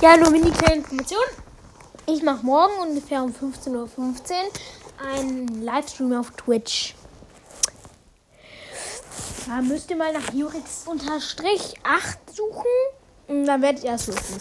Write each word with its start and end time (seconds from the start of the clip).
Ja, 0.00 0.16
nur 0.16 0.30
mini 0.30 0.52
kleine 0.52 0.76
Information. 0.76 1.24
Ich 2.06 2.22
mache 2.22 2.46
morgen 2.46 2.72
ungefähr 2.80 3.20
um 3.20 3.32
15.15 3.32 3.72
Uhr 3.74 3.88
einen 5.04 5.62
Livestream 5.62 6.12
auf 6.12 6.30
Twitch. 6.30 6.94
Da 9.48 9.60
müsst 9.60 9.90
ihr 9.90 9.96
mal 9.96 10.12
nach 10.12 10.32
Jurix 10.32 10.84
unterstrich 10.86 11.74
8 11.82 12.16
suchen. 12.32 12.64
Und 13.26 13.46
dann 13.46 13.60
werdet 13.60 13.82
ihr 13.82 13.94
es 13.94 14.06
wissen. 14.06 14.38